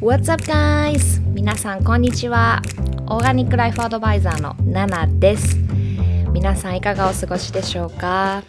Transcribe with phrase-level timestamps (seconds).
[0.00, 1.20] What's up guys?
[1.32, 2.62] 皆さんこんにちは。
[3.08, 5.56] オーガニックライフアドバイザーのナナです。
[6.32, 8.44] 皆さんいかがお過ごしでしょうか？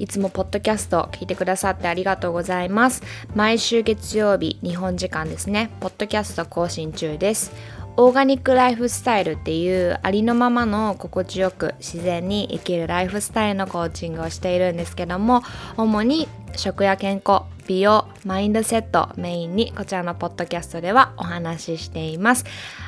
[0.00, 3.04] いつもポッドキャスト聞いてくださってありがとうございます。
[3.36, 7.52] 毎週月曜日、日本時間ですね、ポッドキャスト更新中です。
[7.96, 15.42] オーガニックライフスタイルっていうありのままの心地よく自然に生きるライフスタイルのコーチングをしているんですけども
[15.76, 16.26] 主に
[16.56, 22.44] 食や健康美容マインドセットメインにこちらのポッドキャストではお話ししています。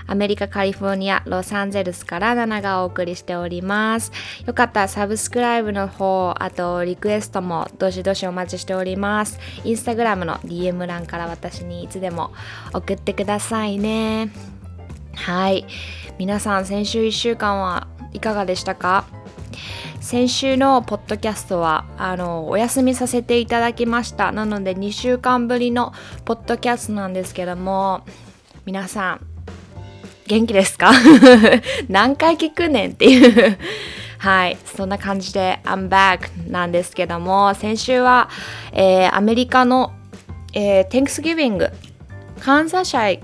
[0.06, 4.12] アメリカカリフォルニアロサンゼルスからナナがお送りしております。
[4.46, 9.40] よかったらサブスクライブの方あとリクエストもどしどしお待ちしております。
[9.64, 12.32] インスタグラムの DM 欄から私にいつでも
[12.72, 14.30] 送ってくださいね。
[15.14, 15.66] はい。
[16.16, 19.04] 皆さん先週1週間はいかがでしたか？
[20.04, 24.32] 先週のポッドキャストはあのお休みさせていただきました。
[24.32, 25.94] なので2週間ぶりの
[26.26, 28.02] ポッドキャストなんですけども
[28.66, 29.26] 皆さん
[30.26, 30.92] 元気ですか？
[31.88, 33.56] 何回聞くねんっていう。
[34.18, 34.58] はい。
[34.76, 38.28] そんな感じで I'm back なんですけども先週は、
[38.74, 39.90] えー、アメリカの、
[40.52, 41.70] えー、Thanksgiving
[42.40, 43.20] 感謝祭。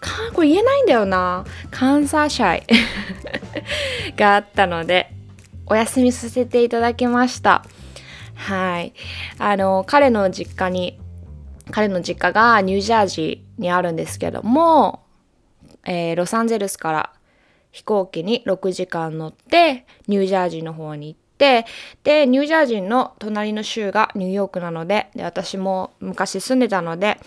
[0.00, 1.44] かこれ言えないんだよな。
[1.70, 2.62] 感謝祭。
[4.16, 5.10] があったので
[5.66, 7.64] お休みさせていただきました。
[8.34, 8.92] はい。
[9.38, 10.98] あの彼の実家に
[11.70, 15.04] 彼の実家がニュージャージーにあるんですけども、
[15.84, 17.12] えー、ロサンゼルスから
[17.70, 21.66] 飛行機に6時間乗ってニュージャージーの方に行って
[22.04, 27.18] でニュージャージーの隣の州がニューヨークなのでで私も昔住んでたので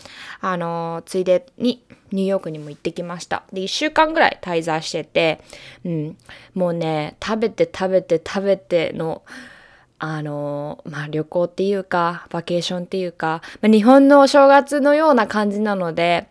[0.42, 3.44] あのついでにニューヨークにも行ってきました。
[3.52, 5.42] で1週間ぐらい滞在してて、
[5.84, 6.18] うん、
[6.54, 9.24] もうね食べて食べて食べての
[9.98, 16.28] あのまあ旅行っていうかバケーションっていうか、まあ、日本のお正月のような感じなので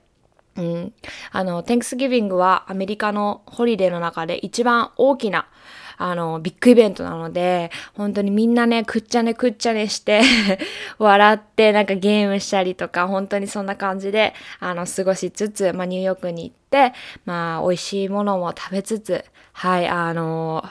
[0.56, 0.92] うん、
[1.32, 5.48] あの、Thanksgiving はアメリカのホリデーの中で一番大きな
[5.96, 10.22] あの、ビッグイベントなので、本当にみんなね、くっちゃねくっちゃねして
[10.98, 16.92] 笑って、なんかゲームしたりとか、本当にそんな感じで、あの、過ごしつつ、まあ、ニューヨークに行って、
[17.24, 20.64] まあ、美味しいものも食べつつ、はい、あの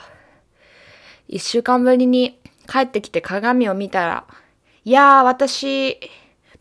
[1.26, 2.38] 一週間ぶりに
[2.68, 4.24] 帰ってきて鏡を見たら、
[4.84, 5.98] いやー、私、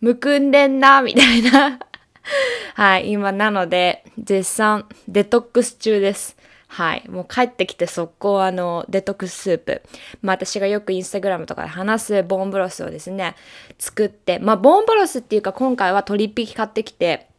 [0.02, 1.80] むくんでんな、みたいな
[2.76, 6.38] はい、今なので、絶賛デトックス中です。
[6.74, 7.08] はい。
[7.08, 9.84] もう帰ってきて速攻あの、デトックススープ。
[10.24, 13.36] まあ私がよくインスタグラムとかで話すボンブロスをですね、
[13.78, 17.30] 作って、まあボンブロスっていうか今回は鶏一匹買ってきて、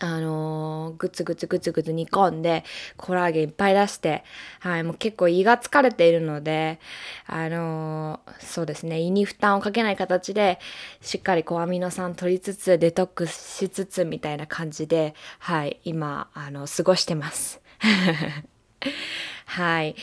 [0.00, 2.62] あのー、ぐつぐつぐつぐつ煮込んで、
[2.96, 4.22] コラーゲンいっぱい出して、
[4.60, 6.78] はい、もう結構胃が疲れているので、
[7.26, 10.60] あのー、そうですね、胃に負担をかけない形で、
[11.00, 17.60] しっかりこうアミノ酸取りつつ、デトックスしつつみたいな感じで、はい、今、あの、過ごしてます。
[19.46, 19.96] はい。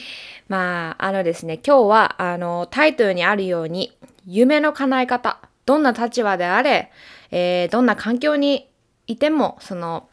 [0.47, 3.97] まあ、あのですね、今日は、あの、タイトルにあるように、
[4.27, 6.91] 夢の叶え方、どんな立場であれ、
[7.31, 8.69] えー、どんな環境に
[9.07, 10.07] いても、その、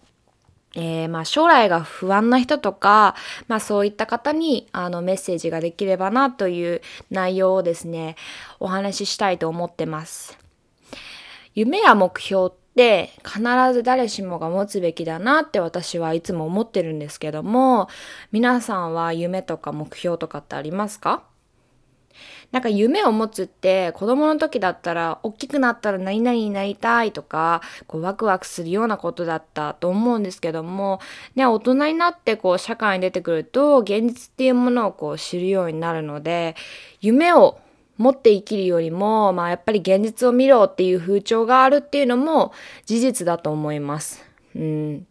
[0.75, 3.15] えー、まあ将来が不安な人とか、
[3.47, 6.81] まあそういった方にあのメッセージができればなという
[7.11, 8.17] 内容をですね、
[8.59, 10.39] お話ししたいと思ってます。
[11.55, 13.41] 夢や目標で必
[13.73, 17.89] ず誰しもが持つべきだなって私はいつも思ってるんですけども
[18.31, 21.23] 皆さんは夢とか目標とかってありますか？
[22.51, 31.01] なんか夢を持つって子供の時だったら大きくなったら何々になりたいとかこうワクワクするようなことだったと思うんですけども
[31.35, 36.55] ね大人になってこう社会に出てくると現実っていうものをこう知るようになるので
[37.01, 37.59] 夢を
[38.03, 42.53] 持って生きるよりも、まあやっぱり現実を見ろっていう風潮があるっていうのも
[42.85, 44.25] 事実だと思います。
[44.55, 45.07] うん。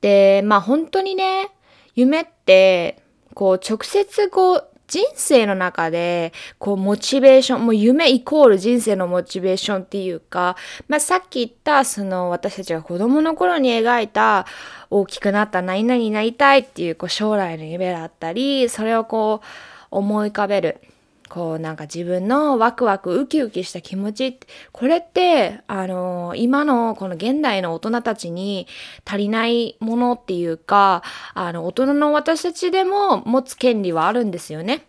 [0.00, 1.50] で、まあ本当にね、
[1.94, 3.02] 夢って、
[3.34, 10.56] こう直接こう人生の中で、こう、モチベーション、もう夢イコール人生のモチベーションっていうか、
[10.88, 14.46] まあ、さっき言った、その、私たちが子供の頃に描いた、
[14.90, 19.46] 大きくなった何々になりたいっていう、こう、将来の夢だったり、それをこう、
[19.92, 20.80] 思い浮かべる。
[21.30, 24.38] こうなんか自分のワクワクウキウキした気持ち
[24.72, 28.66] これってあの今のこの現代の大人たちに
[29.06, 34.84] 足りないものっていうかあの大人の私たちでも持つ権利はあるんですよね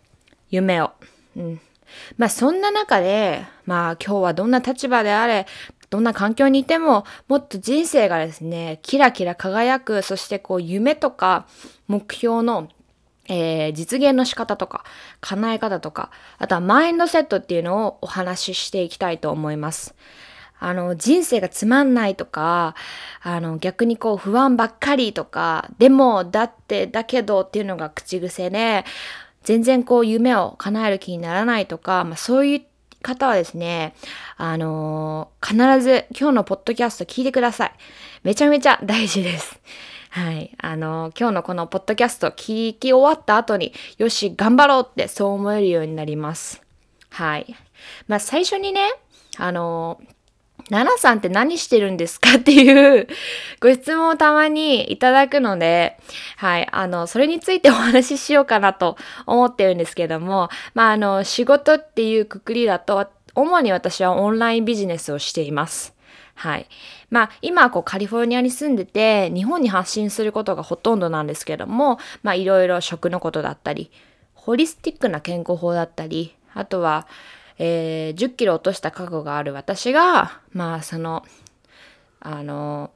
[0.50, 0.92] 夢を。
[1.38, 1.62] うん
[2.18, 5.46] まあそんな中でまあ今日はどんな立場であれ
[5.92, 11.46] どんな環境にいてももっと人生がですねキラキラ輝くそしてこう夢とか
[11.88, 12.70] 目標の
[13.28, 14.84] えー、実現の仕方とか、
[15.22, 19.96] 叶え方とか、あとはマインドセットっていうのをお話ししていきたいと思います。
[20.60, 22.76] あの、人生がつまんないとか、
[23.24, 28.86] あの、逆にこう不安ばっかりとか、でも、だって、だけどっていうのが口癖で、
[29.44, 32.62] 全然こう夢を叶える気にならないとか、まあそういう
[33.02, 33.96] 方はですね、
[34.38, 37.74] あの、必ず今日のポッドキャスト聞いてください。
[38.24, 39.60] めちゃめちゃ大事です。
[40.12, 40.52] はい。
[40.58, 46.62] あの、今日のこのポッドキャスト聞き終わった後に、よし、頑張ろうってそう思えるようになります。
[47.10, 47.56] はい。
[48.10, 48.82] まあ最初にね、
[49.38, 50.02] あの
[50.70, 53.08] ナナさんって何してるんですかっていう
[53.62, 55.98] ご質問をたまにいただくので、
[56.36, 65.94] はい、あの、それについてお話ししようかなと思ってるんですけども、まあ、あの、仕事っていうくくりだと、主に私はオンラインビジネスをしています。
[66.42, 66.66] はい。
[67.12, 73.92] まあ、今こうカリフォルニアに住んでて、日本に発信することがほとんどなんですけども、まあ、いろいろ食のことだったり、
[74.34, 77.08] ホリスティックな健康法だったり、あとは、
[77.60, 81.24] えー、10キロ落とした過去がある私が、まあその、
[82.20, 82.90] あの、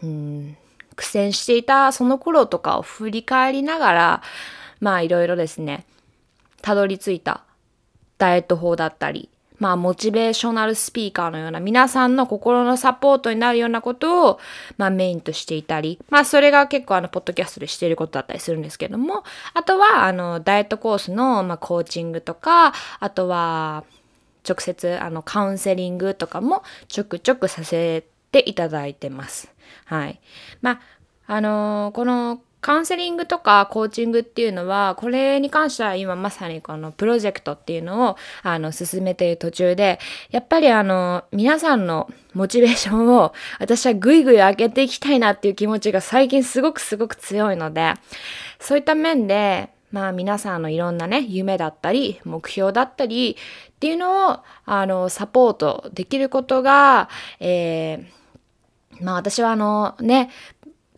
[0.00, 0.56] うん、
[0.94, 4.22] 苦戦していたその頃とかを振り返りながら、
[4.78, 5.86] まあいろいろですね、
[6.62, 7.42] たどり着いた
[8.16, 9.28] ダイエット法だったり、
[9.58, 14.40] まあ、モチベーショナルスピーカーのような皆さんの心のサポートになるようなことを、
[14.76, 19.24] まあ、メインとしていたり、まあ、それが結構あの、ポッドキャストでしていることだったりするんですけども、
[19.54, 23.84] あとは、あの、ダイエットコースの、まあ、コーチングとか、あとは、
[24.48, 29.52] 直接、あの、カウンセリングとかもちょくちょくさせていただいてます。
[29.84, 30.20] はい。
[30.62, 30.80] まあ、
[31.26, 40.00] あのー、このカウンセリングとかコーチングっていうのは、これに関しては今まさにこのプロジェクトっていうのを、あの、進めている途中で、
[40.30, 47.94] やっぱりあの、皆さんのモチベーションを私はぐいぐい上げていきたいなっていう気持ちが最近すごくすごく強いので、
[48.58, 53.36] そういった面で、まあ皆さんのいろんなね、夢だったり、目標だったり
[53.70, 57.08] っていうのを、あの、サポートできることが、
[57.40, 60.30] えー、まあ私はあのね、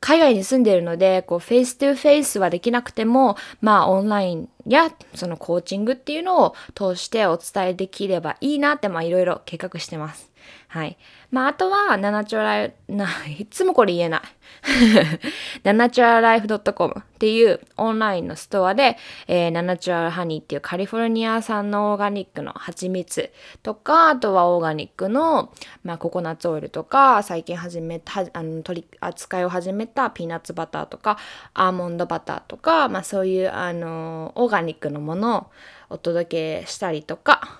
[0.00, 10.29] 海外に住んでいるので、こう、 face to face はできなくても、まあ、オンラインや、そのコーチングっていうのを通してお伝えできればいいなって、まあ、いろいろ計画してます。
[10.68, 10.96] はい。
[11.30, 13.06] まあ、あとは、ナナチュラル、な、
[13.38, 14.20] いつもこれ言えない。
[15.64, 18.96] ナナチュラライフ .com っていうオンラインのストアで、
[19.26, 23.30] えー、ナナチュラルハニーっていうカリフォルニア産のオーガニックの蜂蜜
[23.62, 25.52] とか、あとはオーガニックの、
[25.82, 31.18] まあ、ココナッツオイルとか、最近始めた、あの、取り扱いを始めたピーナッツバターとか、
[31.54, 35.46] アーモンドバターとか、まあ、そういう、あの、オーガニックのものを
[35.90, 37.59] お届けしたりとか、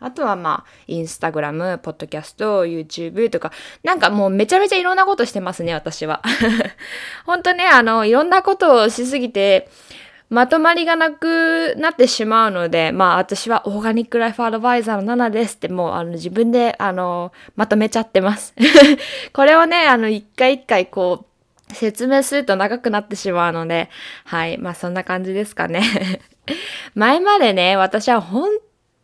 [0.00, 3.52] あとはまあ、インスタグラム、ポッドキャスト、YouTube とか、
[3.82, 6.22] なんかもうめちゃめちゃいろんなことしてますね、私は。
[7.26, 9.68] ほんとね、あの、いろんなことをしすぎて、
[10.30, 18.54] まとまりがなくなってしまうので、まあ私はオーガニックライフアドバイザーの7ですってもうあの自分であのまとめちゃってます。
[19.32, 21.24] これをね、あの一回一回こ
[21.70, 23.88] う説明すると長くなってしまうので、
[24.24, 25.82] はい、まあそんな感じですかね。
[26.94, 28.50] 前までね、私は本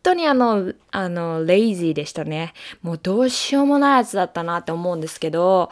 [0.05, 2.53] 当にあの、あの、レイジーでしたね。
[2.81, 5.69] もうどうしようもないやつだったなって思うんですけど、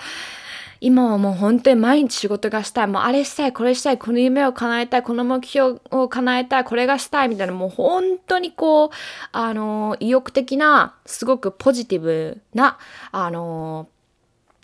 [0.81, 2.87] 今はもう本当に毎日仕事がしたい。
[2.87, 8.89] もうあれしたい、これしたい、この夢を叶えたい、この目標を叶えたい、これがしたいみたいな、もう本当にこう、
[9.31, 12.79] あの、意欲的な、すごくポジティブな、
[13.11, 13.87] あの、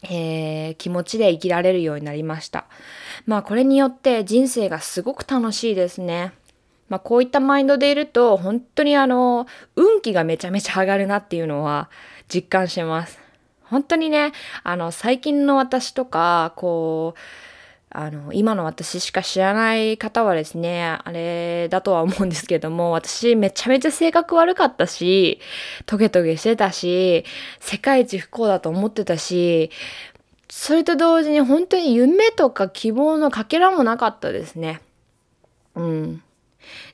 [0.03, 2.65] えー、気持ちで生きられるようになりました。
[3.25, 6.33] まあこれによって人生がすごく楽しいですね。
[6.89, 11.89] まあこういったマインドでいると本当にあの運気がめちゃめちゃ上がるなっていうのは
[12.27, 13.19] 実感します。
[13.69, 14.31] 本当にね、
[14.63, 17.19] あの最近の私とか、こう、
[17.91, 25.39] あの、今の私しか知らない方はですね、あれだとは思うんですけども、私めちゃめちゃ性格悪かったし、
[25.85, 27.25] トゲトゲしてたし、
[27.59, 29.71] 世界一不幸だと思ってたし、
[30.49, 34.81] それと同時に本当に夢とか希望のかけらもなかったですね。
[35.75, 36.23] うん。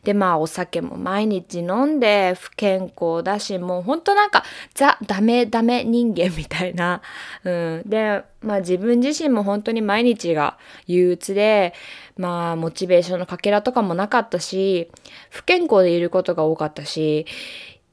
[0.03, 7.01] で、まあお酒も毎日飲んで不健康だし、もうほんとなんかザ・ダメダメ人間みたいな。
[7.43, 7.83] うん。
[7.85, 11.73] で、まあ自分自身も本当に毎日が憂鬱で、
[12.17, 14.89] まあモチベーションのかけらとかもなかったし、
[15.29, 17.25] 不健康でいることが多かったし、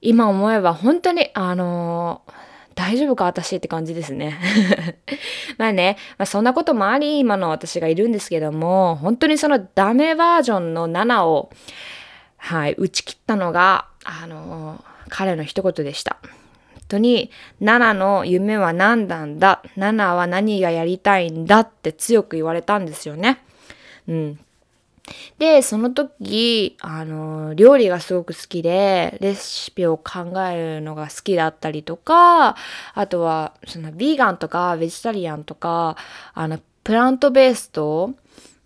[0.01, 4.39] 今思えば本当にあのー大丈夫か私って感じですね。
[5.59, 11.51] まあね、まあ、そんなこともあり、今の私がいるんですけども、本当にそのダメバージョンの7を、
[12.37, 16.19] はい、打ち切ったのが、あの彼の一言でした。
[16.23, 21.61] 本当に、7の夢は何なんだ ?7 は何がやりたいんだ？
[21.61, 23.39] って強く言われたんですよね。
[24.09, 24.39] うん。
[25.39, 32.57] で、その時、あの、料理がすごく好きで、レシピを考えるのが好きだったりとか、
[32.95, 35.97] あとは、その、ビーガンとか、ベジタリアンとか、
[36.35, 38.13] あの、プラントベースと、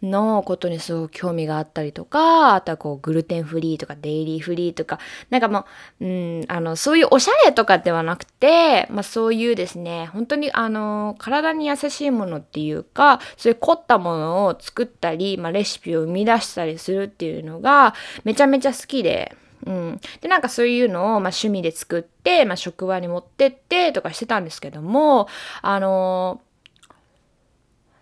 [0.03, 4.99] のことにすごく興味があったりとか、あとはこうグルテンフリーとかデイリーフリーとか、
[5.31, 5.65] なんかも
[6.01, 19.35] う、うん、あの、そういうおしゃれとかではなくて、まあそういうですね、本当にあの、体に優しいものっていうか、そういう凝ったものを作ったり、まあレシピを生み出したりするっていうのがめちゃめちゃ好きで、
[19.65, 20.01] うん。
[20.21, 25.29] で、なんかそういうのを、まあ、趣味で作って、まあ、職場に持ってってとかしてたんですけども、
[25.63, 26.41] あの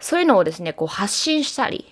[0.04, 1.90] そういうのをですね、こう発信したり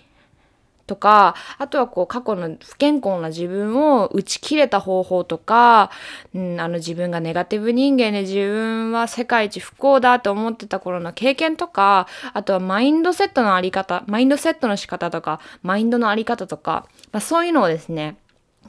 [0.85, 5.89] とか、あとはこう過去の不健康な自分を打ち切れた方法とか、
[6.35, 18.17] うん、あの自分がネガティブ人間で自分は世界一不幸だと思ってた頃の経験とか、あとはマインドセットのあり方、マインドセットの仕方とか、マインドのあり方とか、まあ、そういうのをですね、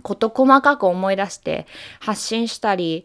[0.02, 1.66] 事細かく思い出して
[2.00, 3.04] 発信したり、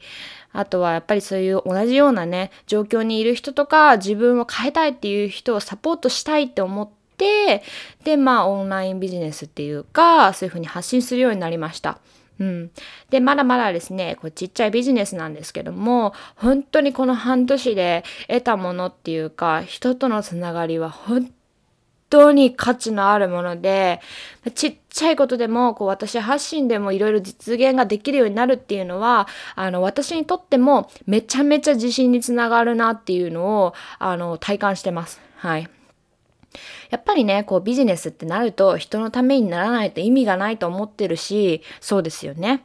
[0.52, 7.64] あとはやっぱりそういう同じようなね、状況にいる人とか、自分を変えたいっていう人をサポートしたいって思って、
[8.04, 12.00] で、まあオンラインビジネスっていうか、そういうふうに発信するようになりました。
[12.40, 12.72] うん。
[13.10, 21.30] で、まだまだですね、こうちっちゃいビジネスなんですけども、本当にこの半年で得たものっていうか、人とのつながりは本
[22.10, 24.02] 当に価値のあるもので、
[24.56, 35.22] ちっちゃいことでも、こう私発信でもいろいろ実現ができるようになるっていうのは、あの、私にとってもめちゃめちゃ自信につながるなっていうのを、あの、体感してます。
[35.36, 35.70] はい。
[36.90, 42.64] やっぱりね、こうビジネスってなると人のためにならないと意味がないと思ってるし、そうですよね。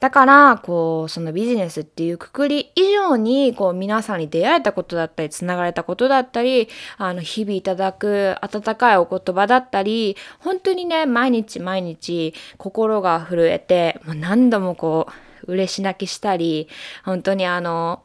[0.00, 15.06] だから、こう、そのビジネスっていうくくり以上に、こう、皆さんに出会えたことだったり、繋がれたことだったり、あの、日々いただく温かいお言葉だったり、本当にね、毎日毎日、心が震えて、もう何度もこ
[15.46, 16.68] う、嬉し泣きしたり、
[17.04, 18.02] 本当にあの、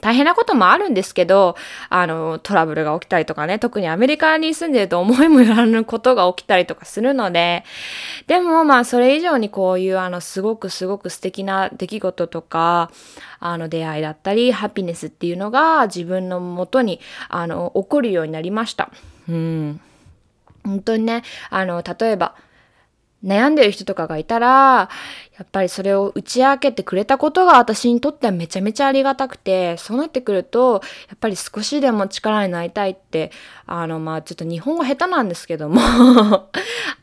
[0.00, 1.56] 大変なこともあるんですけど、
[1.88, 7.64] あの、トラブルが起きたりとかね、特にアメリカに住んでると思いもよらぬことが起きたりとかするので、
[8.26, 12.90] でもまあそれ以上にこういうあのすごくすごく素敵な出来事とか、
[13.40, 18.90] あの出会いだったり、ハピネスっていうのが自分のもとにあの起こるようになりました。
[19.28, 19.80] うん。
[20.64, 22.34] 本当にね、あの、例えば、
[23.24, 24.88] 悩んでる人とかがいたら、
[25.38, 33.30] やっぱりそれを打ち明けてくれたことが私にとってはめちゃめちゃありがたくて、そうなってくると、やっぱり少しでも力になりたいって、
[33.66, 35.80] あの、まあちょっと日本語下手なんですけども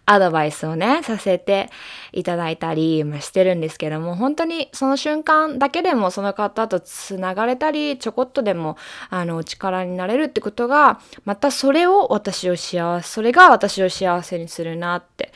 [0.05, 1.69] アドバイスをね、させて
[2.13, 8.77] いただいたり、まあ、してるんですけども、本当にその瞬間だけでもその方と繋がれたり、ちょこっとでも、
[9.09, 15.31] あの、力になれるってことが、またそれを私を幸せ、それが私を幸せにするなって。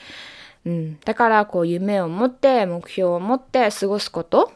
[0.66, 4.52] うん、だからこう夢を持って目標を持って過ごすこと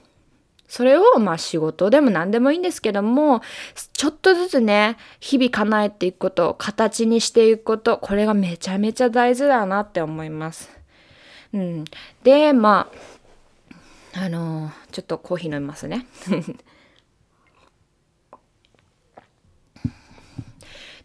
[0.68, 3.42] それをまあ仕事でも何でもいいんですけども
[3.94, 10.70] ちょっとずつね日々叶えていくこと形にしていくことこれがめちゃめちゃ大事だなって思います。
[11.54, 11.86] うん、
[12.24, 13.14] でまあ
[14.16, 16.06] あの、ちょっとコーヒー飲みますね。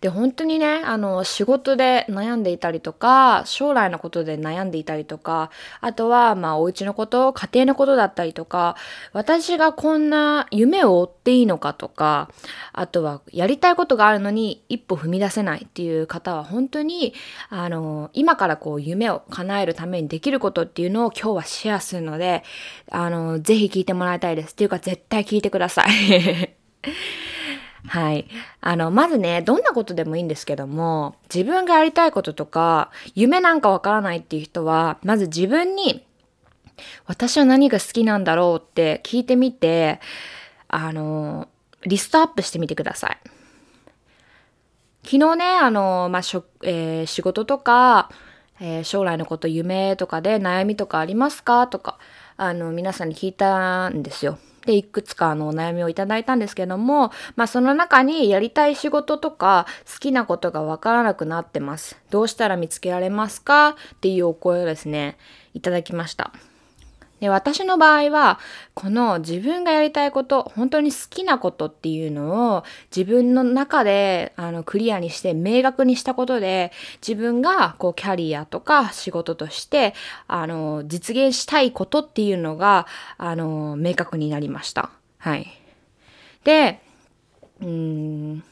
[0.00, 5.50] で、本当にね、あの、仕事で悩んでいたりとか、将来のことで悩んでいたりとか、
[5.80, 8.76] あとは、まあ、お家のこと、家庭のことだったりとか、
[9.12, 12.30] 私がこんな夢を追っていいのかとか、
[12.72, 17.12] あとは、やりたいことがあるのに一歩踏み出せないっていう方は、本当に、
[17.48, 22.44] あの、今からこう、夢を叶えるためにできることっていうのを今日はシェアするので、
[22.88, 24.52] あの、ぜひ聞いてもらいたいです。
[24.52, 26.54] っていうか、絶対聞いてください。
[27.88, 28.28] はい。
[28.60, 36.04] あの、まずね、どんなことでもいいんですけども、自分がやりたいこととか、夢なんかわからないっていう人は、まず自分に、
[37.06, 40.00] 私は何が好きなんだろうって聞いてみて、
[40.68, 41.48] あの、
[41.86, 43.18] リストアップしてみてください。
[45.04, 48.10] 昨日ね、あの、まあ、しょ、えー、仕事とか、
[48.60, 51.68] えー、将来のこと、夢とかで悩みとかありますか？
[51.68, 51.98] とか、
[52.36, 54.38] あの、皆さんに聞いたんですよ。
[54.66, 61.96] で、いくつかあのお悩みをいただいたんですけども、まあその中にやりたい仕事とか好きなことがわからなくなってます。
[62.10, 63.70] どうしたら見つけられますか？
[63.70, 65.16] っていうお声をですね、
[65.54, 66.32] いただきました。
[67.20, 68.38] で、私の場合は、
[68.74, 76.72] この自分がやりたいこと、本当に好きなことっていうのを自分の中であのクリアにして明確にしたことで、
[77.06, 79.94] 自分がこうキャリアとか仕事として
[80.26, 84.90] あの実現したいことっていうのがあの明確になりました。
[85.18, 85.48] はい。
[86.44, 86.80] で、
[87.60, 88.44] うん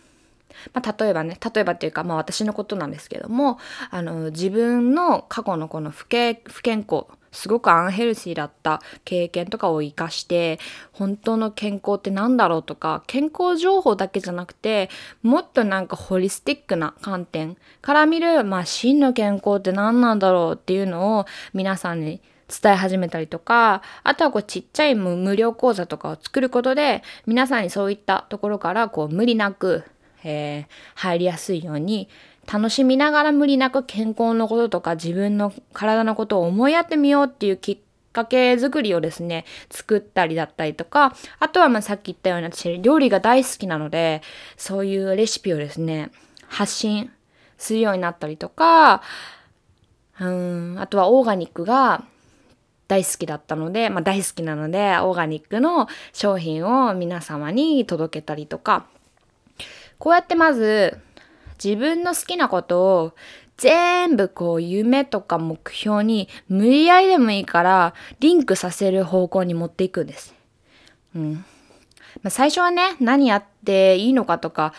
[0.72, 3.58] まあ、例えばね、例えばっていうか、まあ私のことなんですけども、
[3.90, 7.06] あの、自分の過去のこの不不健康、
[7.36, 10.58] すごくアンヘルシーだった経験とかを生かして
[10.92, 14.88] 本当の健康って何だろうとか健康情報だけじゃなくて
[15.22, 29.84] もっとなんかホリスティックな観点から見る、まあ、真の健康って何なんだろうっていうのを皆さんに伝え始めたりとか、あとはこうちっちゃい無料講座とかを作ることで、皆さんにそういったところからこう無理なく、
[30.22, 30.64] えー、
[30.94, 32.08] 入りやすいように
[32.50, 37.78] 楽しみながら無理なく健康のこととか自分の体のことを思いやってみようっていうきっ
[38.12, 44.22] かけ作りをですね、作ったりだったりとか、あとはまあさっき言ったように私料理が大好きなので、
[44.56, 46.10] そういうレシピをですね、
[46.48, 47.10] 発信
[47.58, 49.02] するようになったりとか、
[50.18, 52.04] うん、あとはオーガニックが
[52.88, 58.86] 大好きだったので、まあ大好きなので、オーガニックの商品を皆様に届けたりとか、
[59.98, 60.98] こうやってまず
[61.62, 63.12] 自分の好きなことを
[63.56, 70.34] 全部こう夢とか目標に無理やりでもいいからリンクさせる方向に持っていくんです。
[71.14, 71.44] うん。
[72.22, 74.72] まあ、最初はね、何やっていいのかとか、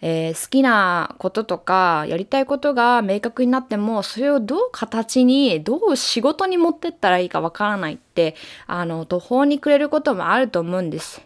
[0.00, 8.36] えー、好きなこととかやりたいことが明確になってもそれをどう形にどう仕事に持ってったらいいかわからないって
[8.68, 11.20] あの途方に暮れることもあると思うんです。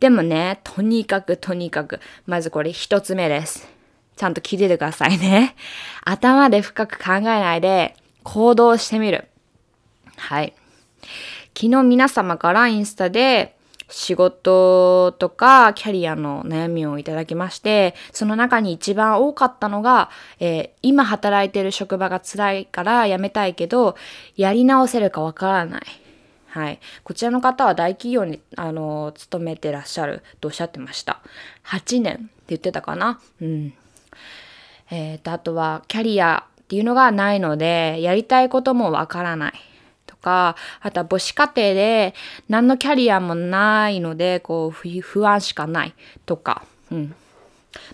[0.00, 3.79] でもね、とにかくとにかくまずこれ一つ目です。
[4.20, 5.56] ちゃんと聞いててくださいね。
[6.04, 9.28] 頭で深く考えないで行動してみる。
[10.18, 10.52] はい。
[11.58, 13.56] 昨日皆様からインスタで
[13.88, 23.96] 仕事とかキャリアの悩みをいただきまして、その中に一番多かったのが、えー、今働いてる職場が辛いから辞めたいけど、
[24.36, 25.82] やり直せるかわからない。
[26.48, 26.78] はい。
[27.04, 31.22] こちらの方は大企業に、あの、勤めてらっしゃるとおっしゃってました。
[31.64, 33.18] 8年って言ってたかな？
[33.40, 33.72] うん。
[34.90, 39.52] え、ー、と、あとはキャリアっていうのがないので、やりたいこともわからない。
[40.06, 42.14] とか、あとは母子家庭で
[42.48, 44.70] 何のキャリアもないので、こう、
[45.00, 45.94] 不安しかない
[46.26, 47.14] とか、うん。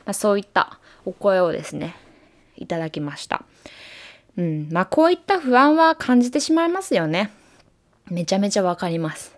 [0.04, 1.94] まあ、そういったお声をですね、
[2.56, 3.44] いただきました。
[4.36, 4.68] うん。
[4.70, 7.30] まあ、こういった不安は感じてしまいますよね。
[8.10, 9.35] めちゃめちゃわかります。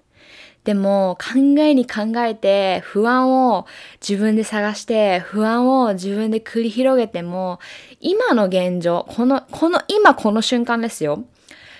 [0.69, 3.65] でも考えに考えて不安を
[4.07, 7.59] 自分で探して不安を自分で繰り広げても
[8.01, 11.25] 今の現状、この、この今この瞬間ですよ。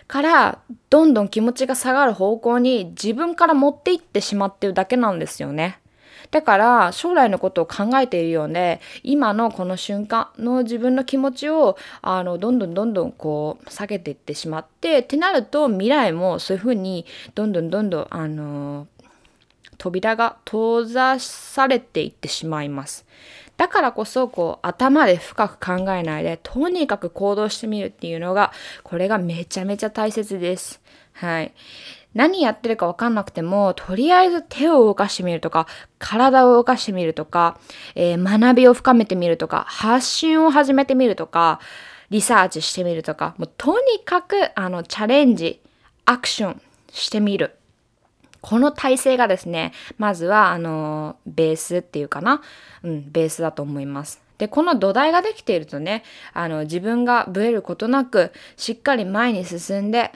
[0.07, 5.81] からどんどん気持ちが下がる方向に自分から持っていってしまってるだけなんですよね。
[6.31, 18.87] だから将来のことを考えているようで今のこの瞬間の自分の気持ちをあのどんどんどんどんこう下げていってしまってってなると未来もそういうふうにどんどんどんどんあの
[19.79, 23.07] 扉が閉ざされていってしまいます。
[23.57, 28.53] だからこそこう頭で深く考えないでとにかく行動してみるっていうのが
[28.85, 30.81] これがめちゃめちゃ大切です。
[31.13, 31.53] はい。
[32.19, 35.69] 何やってるかわかんなくても、とりあえず手を動かしてみるとか、
[36.01, 37.61] 体を動かしてみるとか、
[37.95, 41.61] えー、学びを深めてみるとか、発信を始めてみるとか、
[42.11, 45.61] リサーチしてみるとか、もうとにかく、あの、チャレンジ、
[46.07, 47.55] アクションしてみる。
[48.41, 52.43] この体制がですね、まずは、あの、ベースっていうかな？
[52.83, 54.21] うん、ベースだと思います。
[54.39, 56.03] で、この土台ができているとね、
[56.33, 60.13] あの、自分がブレることなく、しっかり前に進んで、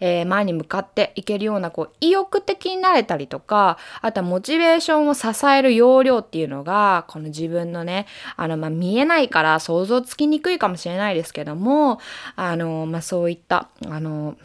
[0.00, 8.06] えー、前に向かっていけるようなこう意欲的になれたりとかあとはモチベーションを支える要領っていうのがこの自分のね
[8.36, 12.00] あの、まあ、見えないから想像つきにくいかもしれないですけども
[12.36, 14.36] あの、まあ、そういったあの、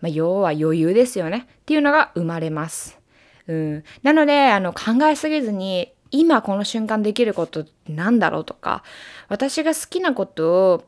[0.00, 2.98] まあ、要は余裕ですよねっていうのが生まれます。
[3.46, 8.82] うん、なのであの考えすぎずに今この瞬間できることなんだろうとか
[9.28, 10.84] 私が好きなことを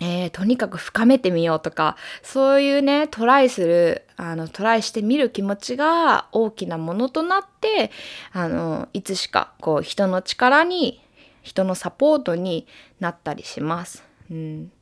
[0.00, 7.90] えー、とにかく深めてみようとか、そういうね、トライする、あの、トライしてみる気持ちが大きなものとなって、
[8.32, 11.00] あの、いつしか、こう、人の力に、
[11.42, 12.66] 人のサポートに
[13.00, 14.02] なったりします。
[14.30, 14.72] うん。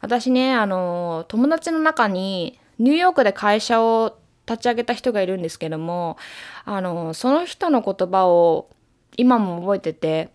[0.00, 6.18] 私ね、あの、友達の中に、ニューヨークで会社を立ち上げた人がいるんですけども、
[6.64, 8.68] あの、その人の言葉を
[9.16, 10.30] 今も覚えてて、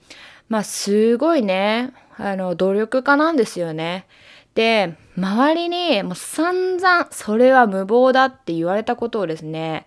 [0.49, 4.07] まあ、すごいね、あの、努力家なんですよね。
[4.55, 9.85] で、周りにもう散々それは無謀だって言われたことをですね、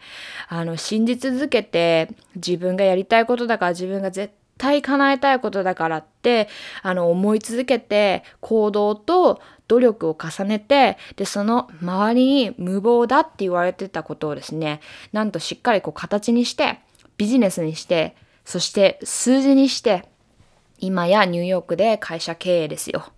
[0.48, 6.48] あの、信じ続けて自分がやりたいことだから自分が絶対叶えたいことだからって、
[6.82, 14.80] あの、思い続けて行動と努力を重ねて、で、その周りに無謀だって言われてたことをですね、
[15.12, 16.78] なんとしっかりこう形にして、
[17.16, 20.09] ビジネスにして、そして数字にして、
[20.80, 23.12] 今やニューヨークで会社経営ですよ。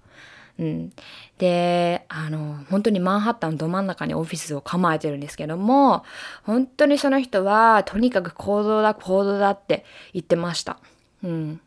[0.58, 0.92] うん、
[1.38, 6.04] であの本当にマンハッタンど真ん中にオフィスを構えてるんですけども
[6.44, 10.78] 本当にその人はとにかく行動だ行動だって言ってました。
[11.24, 11.60] うん、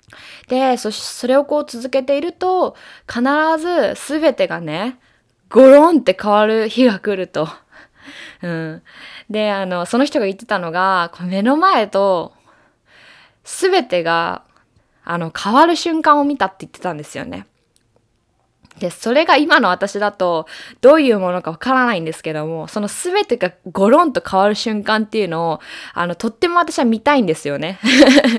[0.49, 2.75] でそそれをこう続けていると
[3.07, 3.21] 必
[3.57, 4.99] ず全てがね
[5.49, 7.47] ゴロンって変わる日が来ると。
[8.43, 8.83] うん、
[9.29, 12.33] であのその人が言ってたのが目の前と
[13.43, 14.43] 全てが
[15.05, 17.45] あの変わる瞬間を見たって言ってたんですよね。
[18.79, 20.47] で、それが今の私だと
[20.81, 25.59] どういうものかわからないんですけども、その全てがゴロンと変わる瞬間っていうのを、
[25.93, 27.79] あの、とっても私は見たいんですよね。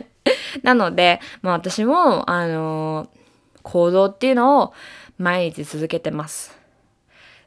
[0.62, 3.08] なので、まあ私も、あの
[3.62, 4.74] 行動っていうのを
[5.18, 6.56] 毎日続けてます。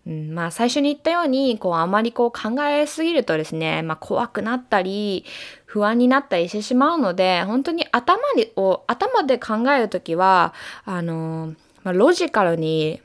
[0.06, 5.26] うん、まあ最初に言ったようにこうあまりこう考えすぎるとですね、まあ、怖くなったり
[5.70, 11.54] 不安になったりしてしまうので本当に頭にを頭で考える時はあの、
[11.84, 13.00] まあ、ロジカルに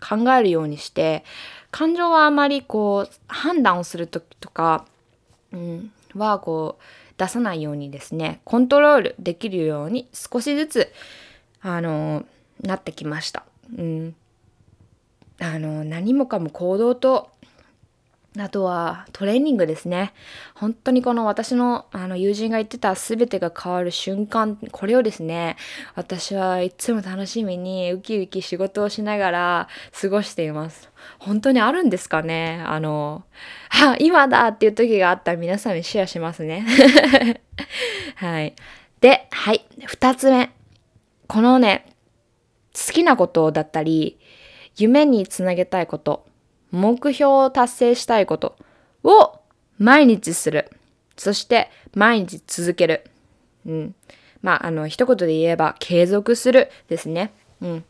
[0.00, 1.22] 考えるようにして
[1.70, 4.86] 感情はあまりこう判断をする時とか、
[5.52, 6.82] うん、はこう
[7.18, 10.92] 出さないようにですねコントロールできるように少しずつ
[11.60, 12.24] あの
[12.62, 13.44] なってきました。
[13.76, 14.16] うん
[15.40, 17.30] あの何もかも行動と
[18.36, 20.12] あとはトレーニングですね。
[20.54, 25.56] 本当にこの私のあの友人が言ってた全てが変わる瞬間、これをですね、
[25.94, 30.90] 私はいつも楽しみにウキウキ仕事をしながら過ごしています。
[31.18, 32.62] 本当にあるんですかね？
[32.66, 33.24] あの、
[33.70, 36.66] あ、今だっていう時があったら皆さんにシェアしますね。
[38.16, 38.54] はい。
[39.00, 39.64] で、はい。
[39.86, 40.50] 二つ目。
[41.26, 41.86] このね、
[42.74, 44.18] 好きなことだったり、
[44.76, 46.27] 夢につなげたいこと、
[46.70, 48.56] 目標を達成したいこと
[49.04, 49.40] を
[49.78, 50.70] 毎日する。
[51.16, 53.04] そして毎日続ける。
[53.66, 53.94] うん。
[54.42, 57.32] まあ、あの、一言で言えば継続するですね。
[57.60, 57.84] うん。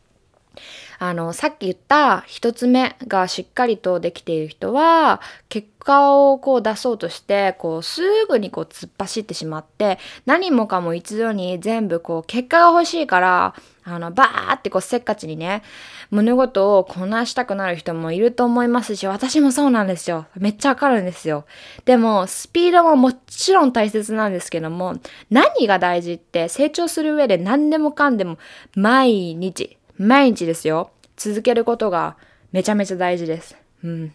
[1.01, 15.63] あの、さっき言った一つ目がしっかりとできている人は、結果をこう出そうとして、こう、すぐにこう突っ走ってしまって、何もかも一度に全部こう、結果が欲しいから、あの、バーってこうせっかちにね、
[16.11, 20.25] 物事をこなしたくなる人もいると思いますし、私もそうなんですよ。
[20.35, 21.45] めっちゃわかるんですよ。
[21.85, 24.95] でも、スピードももちろん大切なんですけども、
[25.29, 28.37] 何が大事って成長する上で何でもかんでも
[28.75, 30.91] 毎日、毎日ですよ。
[31.17, 32.15] 続けることが
[32.53, 33.57] めちゃめちゃ大事です。
[33.83, 34.13] うん。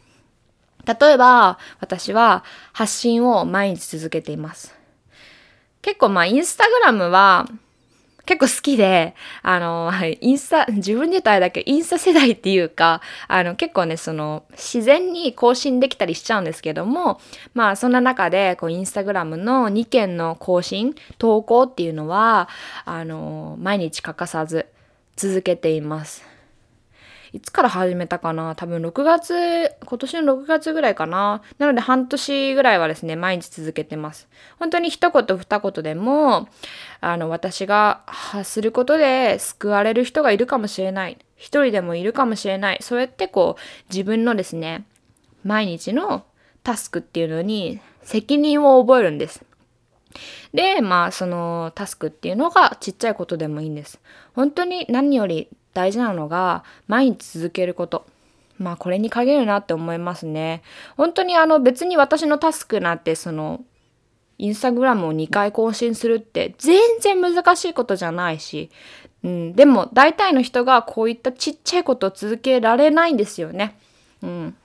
[0.87, 2.42] 例えば、私は
[2.73, 4.75] 発信を毎日続けています。
[5.83, 7.47] 結構まあインスタグラムは
[8.25, 9.92] 結構好きで、あの、
[10.23, 17.20] インスタ、自分で言ったらだけどインスタ世代っていうか、あの、結構ね、その、自然に更新できたりしちゃうんですけども、
[17.53, 22.49] まあ、そんな中で、こう、インスタグラムの2件の更新、投稿っていうのは、
[22.87, 24.68] あの、毎日欠かさず
[25.16, 26.24] 続けています。
[27.33, 28.55] いつから始めたかな？
[28.55, 31.42] 多分6月、今年の6月ぐらいかな。
[31.59, 34.29] なので半年ぐらいはですね、毎日続けてます。
[34.61, 36.48] 本当に一言二言でも、
[37.00, 41.18] あの、私が発することで救われる人がいるかもしれない。
[41.37, 42.79] 一人でもいるかもしれない。
[42.83, 44.85] そうやってこう、自分のですね、
[45.42, 46.24] 毎日の
[46.62, 49.44] タスクっていうのに責任を覚えるんです。
[50.55, 54.01] で、まあ、そのタスクっていうのがちっちゃいことでもいいんです。
[54.35, 58.07] 本当に何より大事なのが毎日続けること。
[58.57, 60.62] まあこれに限るなって思いますね。
[60.97, 63.64] 本当にあの別に私のタスクなんてその
[64.38, 68.71] インスタグラムを2回更新するって全然難しいことじゃないし、
[69.25, 73.77] うん、でも大体の人がこういったちっちゃいことを続けられないんですよね。
[74.23, 74.57] うん。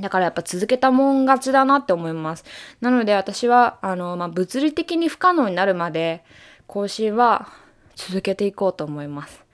[0.00, 2.44] だからやっぱ続けたもん勝ちだなって思います。
[2.80, 6.24] なので私は、あの、まあ、物理的に不可能になるまで
[6.66, 7.48] 更新は
[7.94, 9.44] 続けていこうと思います。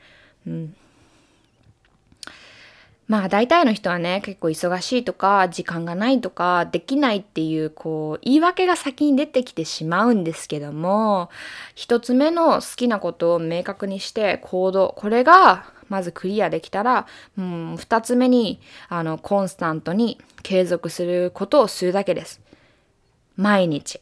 [0.46, 0.74] うん。
[3.10, 11.28] まあ大体の人はね結構忙しいとか時間がないとかできないっていうこう言い訳が先に出てきてしまうんですけども
[11.74, 22.40] 一つ目の好きなことを明確にして行動これがまずクリアできたら、うん、二つ目にあのコンスタントに継続することをするだけです。
[23.36, 24.00] 毎日。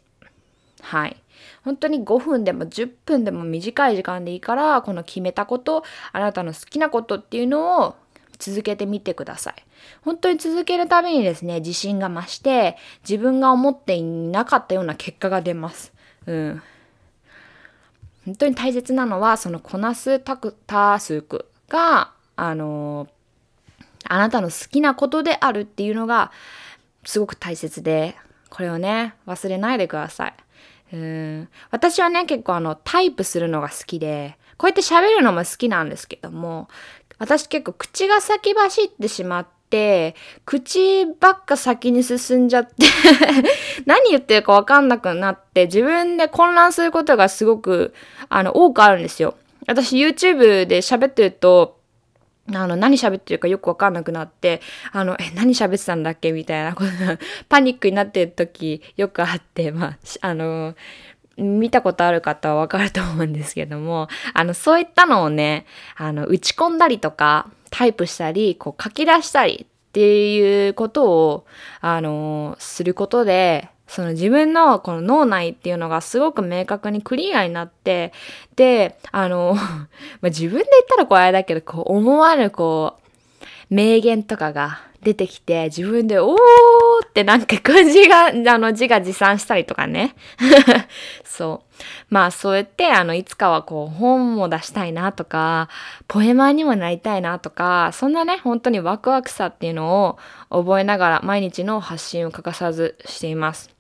[0.83, 1.17] はい。
[1.65, 7.97] 本当に5分でも10分でも短い時間でいいからこの決めたことあなたの好きなことっていうのを
[8.39, 9.55] 続けてみてください。
[10.03, 12.77] 本当に続けるたびにですね自信が増して
[13.09, 15.93] 自分が思っていなかったような結果が出ます。
[16.27, 16.63] うん。
[18.27, 23.09] 本当に大切なのはそのこなすタスクがあの
[24.05, 26.33] あなたの好きなことであるっていうのが
[27.05, 28.17] すごく大切で
[28.51, 30.35] これをね忘れないでください。
[30.91, 36.69] うん私はね結構あのタイプするのが好きでこうやって喋るのも好きなんですけども、
[37.19, 42.75] 私結構口が先走ってしまって、口ばっか先に進んじゃって
[43.87, 47.95] 何言ってるかわかんなくなって、自分で混乱することがすごく、
[48.29, 49.37] あの、多くあるんですよ。
[49.69, 51.79] 私 YouTube で喋ってると、
[52.55, 56.33] あの、何喋ってるかよくわかんなくなって、あの、え、何喋ってたんだっけ？
[56.33, 56.91] みたいなこと
[57.49, 60.75] パニックになってる時よくあって、まあ、あの、
[61.37, 71.47] 見たことある方はわかると思うんですけども、あの、そういったのをね、あの、打ち込んだりとか、タイプしたり、こう書き出したりっていうことを、
[71.81, 78.13] あの、することで、その自分のこの脳内っていうのがすごく明確にクリアになって、
[78.55, 79.55] で、あの、
[80.21, 82.99] まあ、自分で言ったらこうあれだけど、こう思わぬこ
[83.71, 86.37] う、名言とかが出てきて、自分で、おー
[87.09, 90.15] ってなんか漢字が、 あの字が持参したりとかね。
[91.25, 91.83] そう。
[92.11, 95.69] まあそうやって、あの、いつかはこう本も出したいなとか、
[96.09, 100.19] ポエマーにもなりたいなとか、そんなね、本当にワクワクさっていうのを
[100.51, 103.78] 覚えながら毎日の発信を欠かさずしています。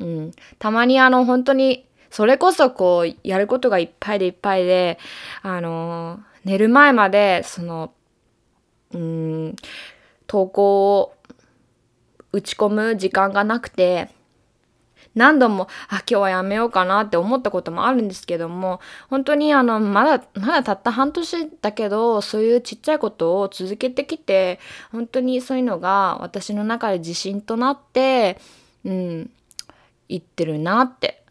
[0.00, 0.32] うん。
[0.58, 4.98] たまにあの、本当に、それこそこう、やることがいっぱいでいっぱいで、
[5.42, 7.92] あの、寝る前まで、その、
[8.92, 9.56] うん、
[10.26, 11.14] 投稿を
[12.32, 14.10] 打ち込む時間がなくて、
[15.14, 24.60] 何度も、あ、今日はやめようかなって思ったこともあるんですけども、本当にあの、まだ、まだたった半年だけど、そういうちっちゃいことを続けてきて、
[24.92, 28.38] 本当にそういうのが私の中で自信となって、
[28.84, 29.30] うん、
[30.10, 31.22] 言ってるなって、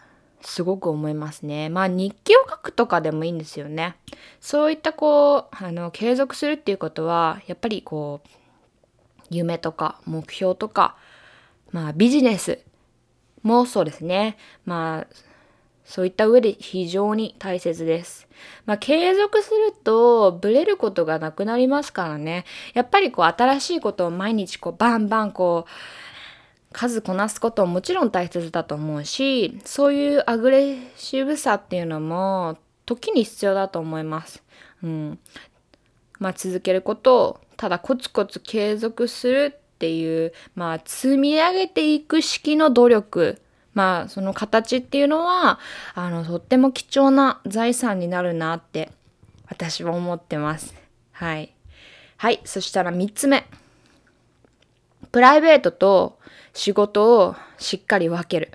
[0.41, 1.69] すごく思いますね。
[1.69, 3.97] まあ日記を書くとかでもいいんですよね。
[4.39, 8.27] そういったこう、あの、継続するっていうことは、やっぱりこう、
[9.29, 10.95] 夢とか目標とか、
[11.71, 12.59] まあビジネス
[13.43, 14.37] もそうですね。
[14.65, 15.07] まあ、
[15.83, 18.27] そういった上で非常に大切です。
[18.65, 22.45] まあ、継続するとブレることがなくなりますからね。
[22.73, 25.69] やっぱりこう新しいことを毎日こうバンバンこう
[26.71, 34.43] 数こなすことももちろん大切だと思うし、そういうアグレッシブさっていうのも時に必要だと思います。
[34.83, 35.19] うん。
[36.19, 43.41] まあ続けることをただコツコツ継続するっていう、まあ、積み上げていく式の努力、
[43.73, 45.59] まあ、その形っていうのは、
[45.95, 48.91] あの、とっても貴重な財産になるなって、
[49.47, 50.75] 私は思ってます。
[51.11, 51.53] はい。
[52.17, 52.41] はい。
[52.43, 53.45] そしたら3つ目。
[55.13, 56.18] プライベートと
[56.59, 58.51] 仕事をしっかり分ける。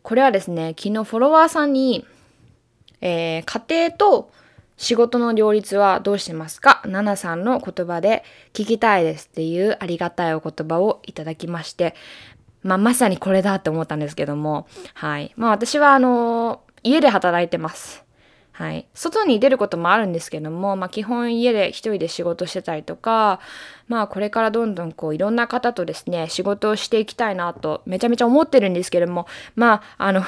[0.00, 2.06] これはですね、昨日フォロワーさんに、
[3.02, 4.30] えー、家庭と
[4.78, 6.80] 仕事の両立はどうしてますか？
[6.86, 11.94] ナナさんの言葉で聞きたいですっていうありがたいお言葉をいただきまして、
[12.62, 15.34] まあ、まさにこれだって思ったんですけども、はい。
[15.36, 18.02] まあ私はあの、家で働いてます。
[18.60, 18.86] はい。
[18.92, 23.40] 外に出ることもあるんですけども、まあ基本家で一人で仕事してたりとか、
[23.88, 30.22] まあこれからどんどんこういろんな方とですね、仕事をしていきたいなとめちゃめちゃ思ってるんですけども、まああの、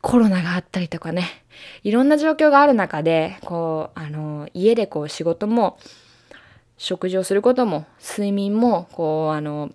[0.00, 1.26] コロナがあったりとかね、
[1.82, 5.76] いろんな状況がある中で、こう、あの、家でこう仕事も、
[6.78, 9.72] 食事をすることも、睡眠も、こう、あの、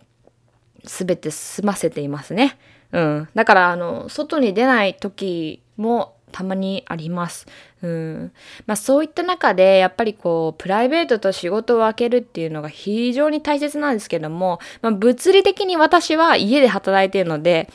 [0.85, 2.57] すべて済ませていますね。
[2.93, 3.27] うん。
[3.35, 7.47] だから、あの、外に出ない時もたまにあります。
[7.81, 8.31] うん。
[8.65, 17.69] まあそういった中で、やっぱりこう、プライベートと仕事を分けるっていうのが非常に大切なんですけども、まあ物理的に私は家で働いているので、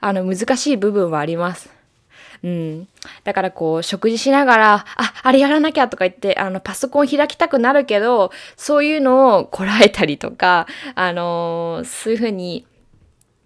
[0.00, 1.82] あの、難しい部分はあります。
[2.42, 2.88] うん。
[3.22, 12.66] だからこう、食事しながら、あ、あれやらなきゃとか言って、あの、パソコン開きたくなるけど、そういうのをこらえたりとか、あのー、そういうふうに、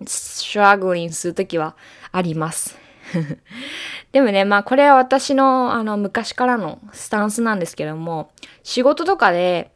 [0.06, 1.76] ストラグリンするときは
[2.12, 2.85] あります。
[4.12, 8.30] でもね、まあこれは私のあの昔からのスタンスなんですけども、
[8.62, 9.70] 仕事とかで、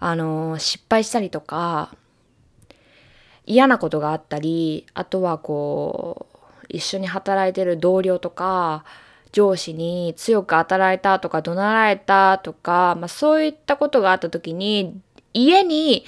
[0.00, 1.94] あの、失敗したりとか、
[3.46, 8.84] 嫌なことがあったり、あとはこう、一緒に働いてる同僚とか、
[9.32, 15.00] 上司に強く働いたとか怒鳴られたとか、まあ、そういったことがあった時に
[15.34, 16.04] 家に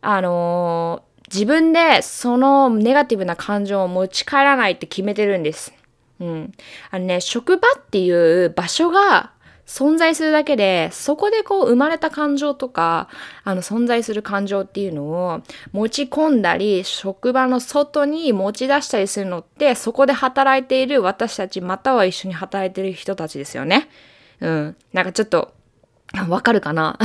[0.00, 5.72] あの、自分でそのネガティブな感情を持ち帰らないって決めてるんです。
[6.20, 6.52] うん。
[6.90, 9.32] あのね、職場っていう場所が
[9.66, 13.08] 存在するだけで、そこでこう生まれた感情とか、
[13.44, 23.88] あの存在する感情っていうのを持ち込んだり、職場の外に持ち出したりするのって、そこで働いている私たち、または一緒に働いている人たちですよね。
[24.40, 24.76] うん。
[24.94, 25.52] なんかちょっと、
[26.28, 26.98] わかるかな？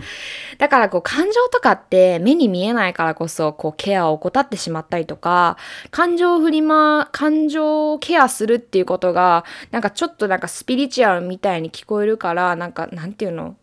[0.58, 5.56] だからこう感情とかって目に見えないからこそこうケアを怠ってしまったりとか
[5.90, 13.56] 感情を振りま、感情をケアするっていうことがなんかちょっとなんかスピリチュアルみたいに聞こえるからなんかなんていうの？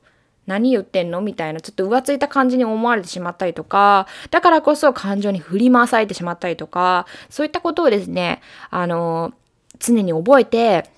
[0.48, 1.22] 何言ってんの？
[1.22, 9.34] みたいなちょっと浮ついた感じに思われてしまったりとかだからこそ感情に振り回されてしまったりとかそういったことをですねあの
[9.78, 10.90] 常に覚えて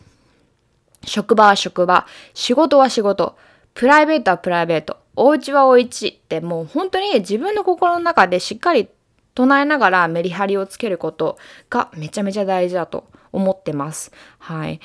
[1.03, 3.35] 職場は職場仕事は仕事
[3.79, 8.89] プライベートはプライベート、お家はお家ってもう本当に自分の心の中でしっかり
[9.35, 11.37] 唱えながらメリハリをつけること
[11.69, 14.11] がめちゃめちゃ大事だと思ってます。
[14.37, 14.81] はい。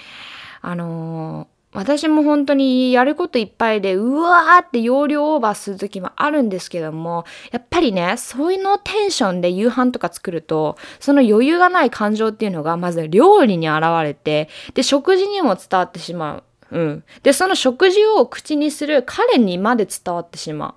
[0.61, 16.43] あのー、私も本当にやることいっぱいで、うわーって容量オーバーする時もあるんですけども、やっぱりね、そういうのテンションで夕飯とか作ると、その余裕がない感情っていうのがまず料理に現れて、で、食事にも伝わってしまう。
[16.75, 17.05] うん。
[17.23, 20.75] で、その食事を口にする彼にまで伝わってしまう。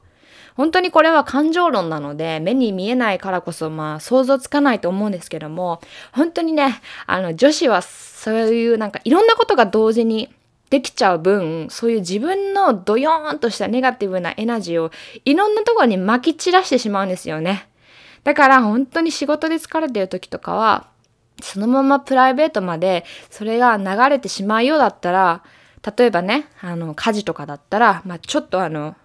[0.56, 5.82] 本当にこれは感情論なので、目に見えないからこそ、まあ、想像つかないと思うんですけども、
[6.12, 10.30] 本当にね、あの、女子はそういうなんかいろんなことが同時に
[10.70, 14.92] できちゃう分、そういう自分のドヨーンとしたネガティブなエナジーを
[15.26, 17.68] いろんなところに撒き散らしてしまうんですよね。
[18.24, 20.88] だから本当に仕事で疲れてる時とかは、
[21.42, 25.44] そのままプライベートまでそれが流れてしまうようだったら、
[25.84, 28.96] 例えばね、あの、家事とかだったら、まあ、ちょっとあの、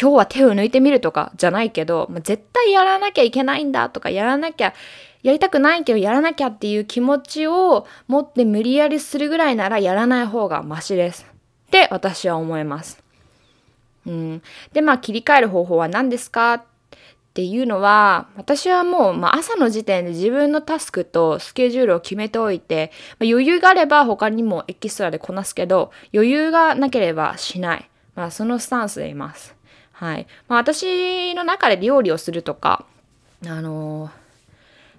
[0.00, 4.74] 今日は手を抜いてみるとかじゃないけど、まあ、絶対やらなきゃいけないんだとか、やらなきゃ、
[5.22, 11.26] やりたくないけどやらなきゃっていう気持ちを持って無理やりするぐらいならやらない方がマシです。
[11.68, 13.02] って私は思います。
[14.06, 14.42] うん。
[14.74, 16.64] で、まあ切り替える方法は何ですか
[17.34, 29.56] っていうのは私はもう、まあ、朝の時点で自分のタスクとスケジュールを決めておいて、まあ、余裕があれば他にもエキストラでこなすけど余裕がなければしない、まあ、そのスタンスでいます。
[29.90, 32.84] はいまあ、私の中で料理をするとか
[33.44, 34.23] あのー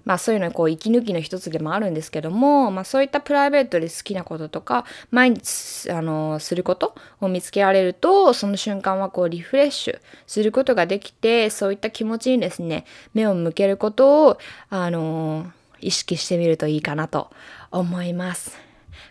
[0.06, 14.38] まあそういうのこう息抜きの一つでもあるんですけども、まあそういったプライベートで好きなこととか、毎日、あの、することを見つけられると、その瞬間はこうリフレッシュすることができて、そういった気持ちにですね、目を向けることを、
[14.70, 17.30] あの、意識してみるといいかなと
[17.70, 18.56] 思います。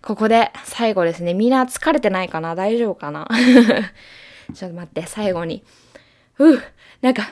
[0.01, 2.55] ここで最後ですね、みんな疲れてないかな？
[2.55, 3.27] 大丈夫かな？
[4.53, 5.63] ちょっと待って、最後に。
[6.39, 6.57] う
[7.01, 7.23] なんか、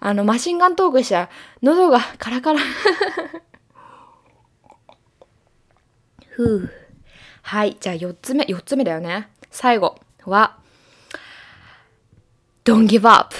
[0.00, 1.30] あの、マシンガントークしたら、
[1.62, 2.60] 喉が カラカラ。
[6.30, 6.70] ふう。
[7.42, 7.76] はい。
[7.80, 9.28] じゃあ4つ目、4つ目だよね。
[9.50, 10.56] 最後は、
[12.64, 13.34] Don't give up.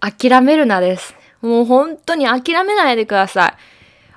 [0.00, 1.14] 諦めるなです。
[1.40, 3.54] もう本当に諦めないでください。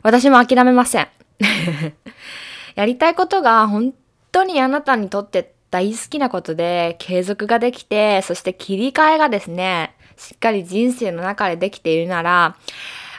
[0.04, 1.08] 私も諦めません。
[2.76, 3.94] やりたいことが本
[4.32, 12.56] 当にあなたにとって大好きなことで継続ができて、そして切り替えがですね、しっかり人生の中でできているなら、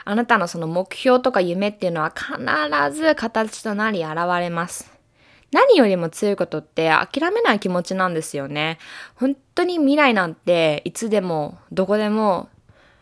[0.05, 4.89] あなたのその目標とか夢っていうのは必ず形となり現れます。
[5.51, 8.79] 何よりも強いことって諦めない気持ちなんですよね。
[9.15, 12.49] 本当に未来なんていつでもどこでも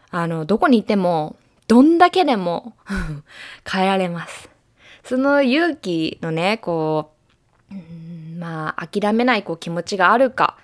[0.09, 1.35] あのどこにいても
[1.67, 2.73] どんだけでも
[3.71, 4.49] 変えられます。
[5.03, 7.11] その勇気のねこ
[7.71, 10.57] う、うんまあ諦めないこう気持ちがあるか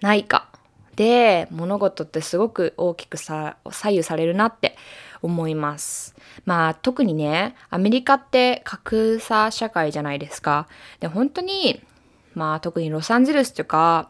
[0.00, 0.49] ないか
[0.96, 4.76] で物事ってすごく大きくさ左右されるなって
[5.22, 6.14] 思います。
[6.44, 10.66] まあ特にねアメリカって格差社会じゃないですか。
[11.00, 11.80] で本当に
[12.34, 14.08] まあ特にロサンゼルスとか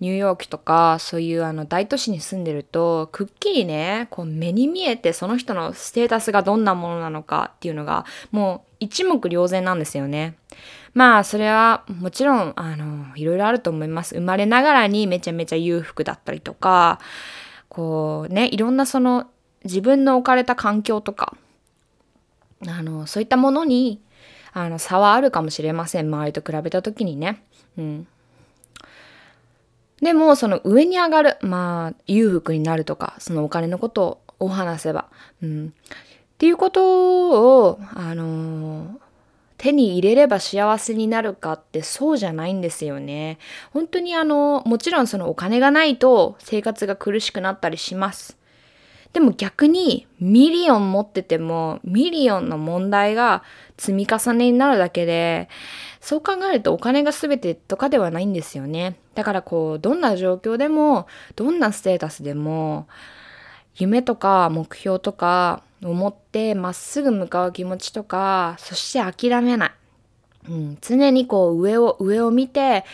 [0.00, 10.36] ニューヨークとかそういうあの大都市に住んでるとくっきりねこう目に見えてその人のステータスがどんなものなのかっていうのがもう一目瞭然なんですよね。
[10.94, 14.14] まあそれはもちろんあのいろいろあると思います。
[14.14, 16.98] 生まれながらにめちゃめちゃ裕福だったりとか
[17.68, 19.26] こうねいろんなその
[19.64, 21.36] 自分の置かれた環境とか
[22.66, 24.00] あのそういったものに
[24.52, 27.42] あの差はあるかもしれません周りと比べた時にね。
[27.76, 28.08] うん、
[30.02, 35.06] でもその上に上がるまあ裕福になるとかそのお金のことを話せば、
[35.42, 35.70] うん、っ
[36.38, 39.07] ていうことをあのー
[39.58, 43.38] 手に入れれば幸せになるかってそうじゃないんですよね。
[43.72, 48.38] 本当にあの、もちろんそのお金がないと生活が苦しくなったりします。
[49.12, 53.42] でも逆に million 持ってても million の問題が
[53.78, 55.48] 積み重ねになるだけで
[56.00, 58.98] そう考えるとお金が全てとかではないんですよね。
[59.14, 61.06] だからこうどんな状況でも
[61.36, 62.86] どんなステータスでも
[63.76, 69.70] 夢とか目標とか思ってまっすぐ向かう気持ちとかそして諦めない、
[70.48, 72.84] うん、常にこう上を上を見て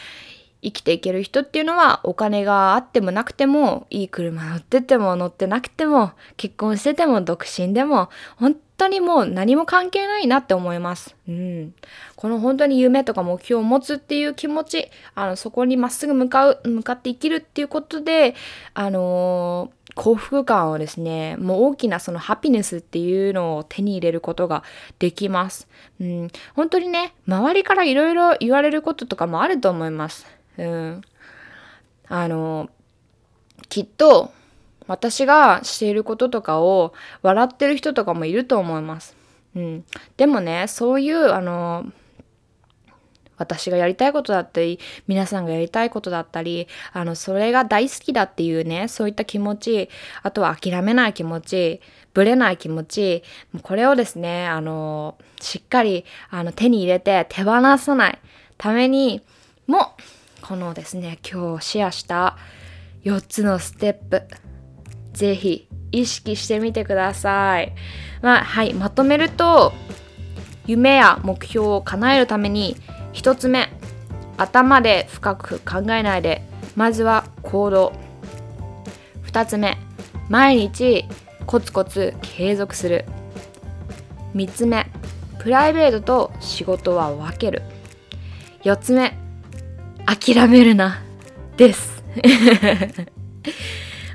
[0.62, 11.14] 生きていける人っていうのはお金があってもなくてもいい車乗ってても乗ってなくても結婚してても独身でも本当にもう何も関係ないなって思います。
[11.28, 11.74] うん。
[12.16, 18.35] この本当に夢とか目標を持つっていう気持ち、あの、そこにまっすぐ向かう、向かって生きるっていうことで、
[18.74, 24.64] あのー幸福感をですね、もう大きなそのハピネスっていうのを手に入れることが
[24.99, 25.68] できます。
[26.01, 30.26] うん、本当にね、周りからいろいろ言われることとかもあると思います。
[30.59, 31.03] うん。
[32.09, 32.68] あの、
[33.68, 34.32] きっと
[34.86, 36.92] 私がしていることとかを
[37.22, 39.16] 笑ってる人とかもいると思います。
[39.55, 39.84] うん。
[40.16, 41.86] でもね、そういう、あの、
[43.45, 49.88] 私がやりたいことだったり、皆さんがやりたいことだったり、あの、それが大好きだっていうね、そういった気持ち、
[50.22, 51.80] あとは諦めない気持ち、
[52.14, 53.22] ぶれない気持ち、
[53.62, 58.18] これをですね、あの、しっかり、あの、手に入れて手放さない
[58.57, 59.20] ために
[59.66, 59.92] も、
[60.40, 62.36] このですね、今日シェアした
[63.05, 64.22] 4つのステップ、
[65.12, 67.72] ぜひ意識してみてください。
[68.22, 69.72] まあ、はい、まとめると、
[70.66, 72.76] 夢や目標を叶えるために
[73.14, 73.70] 1つ目
[74.36, 76.42] 頭で深く考えないで。
[76.76, 77.92] まずは行動。
[79.26, 79.78] 2つ目
[80.28, 81.04] 毎日
[81.46, 83.04] コツコツ継続する。
[84.34, 84.86] 3つ目
[85.38, 87.62] プライベートと仕事は分ける。
[88.64, 89.16] 4つ目
[90.06, 91.02] 諦めるな。
[91.56, 92.02] です。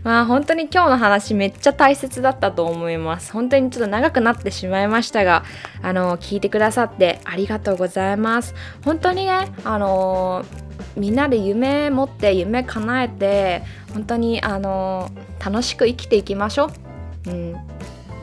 [0.03, 3.31] まあ本当に今日の話めっちゃ大切だったと思います。
[3.31, 5.43] 本当にちょっと長くなってしまいましたが、
[5.81, 8.53] あの、聞いてくださってありがとうございます。
[8.83, 10.45] 本当にね、あの
[10.95, 15.11] みんなで夢持って夢叶えて本当にあの
[15.43, 16.71] 楽しく生きていきましょ
[17.25, 17.29] う。
[17.29, 17.55] うん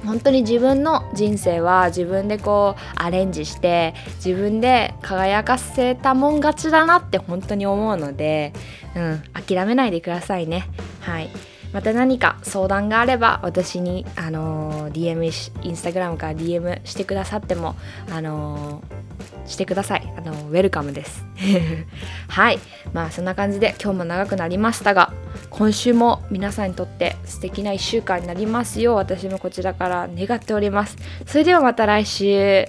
[0.04, 3.92] 本当に自分の人生は自分でこうアレンジして
[4.24, 8.52] 自分で輝かせたもん勝ちだなって本当に思うので、
[8.94, 10.68] うん、諦めないでくださいね。
[11.00, 11.28] はい
[11.76, 15.24] また何か相談があれば私に、あの、DM
[15.60, 17.76] インスタグラムから DM してくださっても、
[18.10, 18.82] あの、
[19.44, 20.12] してください。
[20.16, 21.26] あの、ウェルカムです。
[22.28, 22.60] はい。
[22.94, 25.12] まあそんな感じで今日も長くなりましたが、
[25.50, 30.96] 今週も皆さんにとって素敵な1週間になりますよう私もこちらから願っております。
[31.26, 32.64] それではまた来週。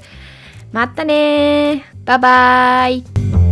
[0.73, 2.91] またねバイバー
[3.43, 3.46] イ